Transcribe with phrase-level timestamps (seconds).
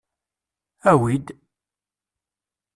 [0.89, 1.25] Awi-d!